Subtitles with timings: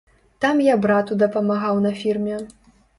[0.45, 2.45] Там я брату дапамагаў на фірме.